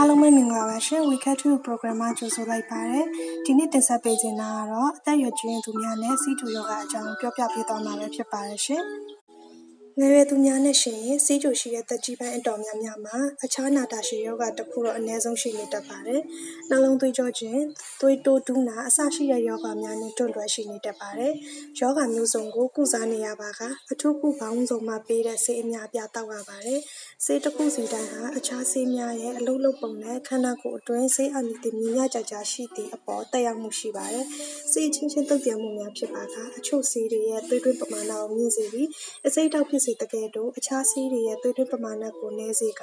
[0.00, 3.06] အားလုံးပဲမင်္ဂလာပါရှင် Wecat 2 program မှာကြိုဆိုလိုက်ပါတယ်
[3.44, 8.82] ဒီနေ့တင်ဆက်ပေးခြင်းတာကတော့အသက်အရွယ်ကြီးရင်သူများနဲ့စီးကျူယောဂအကြောင်းပြောပြပေးသွားမှာပဲဖြစ်ပါတယ်ရှင်
[10.00, 16.20] ငယ်ရွယ်သူများနဲ့ရှင်ရင်စီးကျူရှိတဲ့ သက်ကြီးပိုင်း အတော်များများမှာ အခြားနာတာရှည်ယောဂတစ်ခုတော့ အနည်းဆုံးရှိနေတတ်ပါတယ်။
[16.70, 17.62] နှလုံးသွေးကြောခြင်း
[18.00, 21.32] သွေးတိုးတူးနာ အစရှိတဲ့ယောဂများနဲ့ တွန့်တွဲရှိနေတတ်ပါတယ်။
[21.80, 23.60] ယောဂမျိုးစုံကို ကုစားနေရပါက
[23.92, 26.80] အထူးကုပေါင်းစုံမှာပေးတဲ့ ဆေးအများပြတောက်ရပါတယ်။
[27.24, 34.26] ဆေးတစ်ခုစီတိုင်းဟာ အခြားဆေးများရဲ့ အလုပ်လုပ်ပုံနဲ့ ခန္ဓာကိုယ်အတွင်း ဆေးအနိတိမြညာကြကြရှိသည့်အပေါ်တက်ရောက်မှုရှိပါတယ်။
[34.72, 38.88] ဆေးချင်းချင်း တုတ်ပြန်မှုများဖြစ်ပါက အချို့ဆေးတွေရဲ့ သွေးတွင်းပမာဏကို မြင့်စေပြီး
[39.26, 42.82] အစိတ်တောက်ဖြစ်စေတကယ်တော့အခြားဆေးတွေရဲ့သွေးတွင်းပမာဏကိုနည်းစေက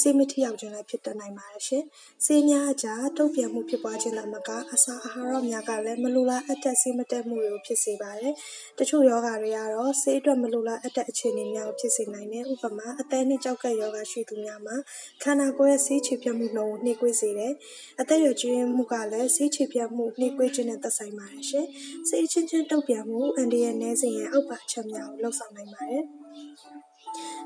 [0.00, 1.84] ဆေးမထိရောက်ခြင်းလည်းဖြစ်တတ်နိုင်ပါတယ်ရှင်။
[2.24, 8.32] ဆေးများအကြားတုတ်ပြန်မှုဖြစ်ပွားခြင်းသာမကအစာအာဟာရများကလည်းမလိုလားအပ်တဲ့ဆေးမတက်မှုတွေကိုဖြစ်စေပါတယ်။
[8.78, 14.76] တချို့ယောဂတွေကတော့ဆေးအတွက်မလိုလားအပ်တဲ့အခြေအနေများကိုဖြစ်စေနိုင်တယ်။ဥပမာအသက်နှင့်ကြောက်ကပ်ယောဂရှိသူများမှာ
[15.22, 17.52] ခန္ဓာကိုယ်ရဲ့ဆေးချေပြတ်မှုနှုန်းကိုနှေးကွေးစေတယ်။
[18.00, 21.66] အသက်ရွယ်ကြီးမှုကလည်းဆေးချေပြတ်မှုနှေးကွေးခြင်းနဲ့သက်ဆိုင်ပါတယ်ရှင်။
[22.08, 26.04] ဆေးချင်းချင်းတုတ်ပြန်မှုအန်ဒီရဲ့နည်းစေရန်အောက်ပါချက်များကိုလှုပ်ဆောင်နိုင်ပါတယ်။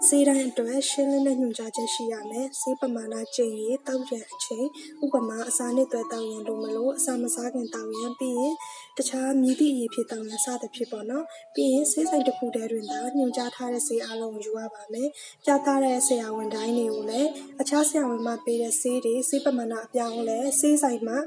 [0.07, 4.67] ဆေးတိုင်းအတွက် ရှင်းလင်းတဲ့ညွှန်ကြားချက်ရှိရမယ်။ဆေးပမာဏကျင့်ရေးတောက်ရန်အချိန်
[5.05, 8.55] ဥပမာအစာနဲ့တွဲတောက်ရန်လို့မလို့အစာမစားခင်တောက်ရန်ပြီးရင်
[8.97, 11.25] တခြားမြည်သည့်အရေးဖြစ်တောက်ရန်စသဖြင့်ပေါ့နော်။
[11.55, 15.09] ပြီးရင်ဆေးဆိုင်တစ်ခုတည်းတွင်သာညွှန်ကြားထားတဲ့ဆေးအလုံးကိုယူရပါမယ်။
[15.45, 21.19] ပြသတဲ့ဆရာဝန်တိုင်းတွေကိုလည်းအခြားဆရာဝန်မှပေးတဲ့ဆေးတွေဆေးပမာဏအပြောင်းလဲဆေးဆိုင်မှာ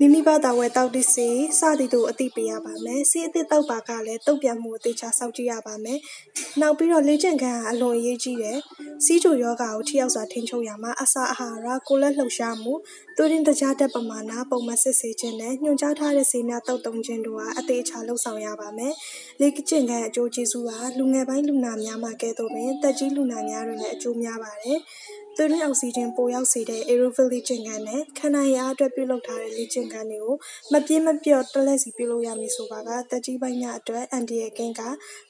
[0.00, 5.98] မိမိဘာသာဝယ်တောက်သည့်ဆေးစသည်တို့အသိပေးရပါမယ်။ဆေးအသစ်တောက်ပါကလည်းတုတ်ပြန်မှုကိုသေချာစောင့်ကြည့်ရပါမယ်။
[6.60, 8.58] နောက်ပြီးတော့လေ့ကျင့်ခန်းကအလွန်အရေးကြီးတယ်။
[9.04, 12.72] စီးချိုယောဂါကိုထိရောက်စွာထိန်းချုပ်ရမှာအစာအာဟာရကိုလက်လှုပ်ရှားမှု
[13.16, 18.92] သွေးရင်းတကြားတဲ့ပမာဏပုံမှန်စစ်ဆေးခြင်းနဲ့ညွှန်ကြားထားတဲ့ဆေးများတောက်တုံခြင်းတို့ဟာအသေးအချာလှုပ်ဆောင်ရပါမယ်။
[19.40, 24.78] လေ့ကျင့်ခန်းအကျိုးကျေးဇူးဟာလူငယ်ပိုင်းလူနာများမှာကဲ့သို့ပင်တက်ကြီးလူနာများတွင်လည်းအကျိုးများပါတယ်။
[25.36, 30.36] သွေးတွင်းအောက်ဆီဂျင်ပိုရောက်စေတဲ့ aerobic လေ့ကျင့်ခန်းနဲ့ခန္ဓာရည်အားအတွက်ပြုလုပ်ထားတဲ့လေ့ကျင့်ခန်းတွေကို
[30.72, 34.82] မပြင်းမပျော့တလှည့်စီပြုလုပ်ရမည်ဆိုပါကသက်ကြီးပိုင်းများအတွက်အန်ဒီရဲ့ကင်းက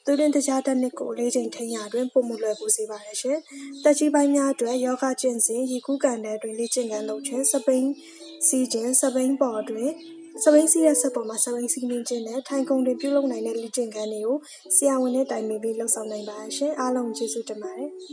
[0.05, 3.37] သွေးတွင်းတကြားတက်နစ်ကိုလေးချိန်ထိန်းရတွင်ပုံမလွယ်ကူစေပါတယ်ရှင်။
[3.83, 7.87] သက်ကြီးပိုင်းများအတွက်ယောဂကျင့်စဉ်ရီကူးကန်တဲ့တွင်လေ့ကျင့်ခန်းလုပ်ခြင်းစပိန်
[8.47, 9.91] စီခြင်းစပိန်ပေါ်တွင်
[10.43, 14.37] စပိန်စီရဲ့ဆက်ပေါ်မှာစပိန်စီနေခြင်းနဲ့ထိုင်ကုန်တွင်ပြုလုပ်နိုင်တဲ့လေ့ကျင့်ခန်းတွေကို
[14.75, 17.89] ဆရာဝန်နဲ့တိုင်ပင်ပြီးလှုပ်ဆောင်နိုင်ပါရှင်။အားလုံးကျေးဇူးတင်ပါတယ်။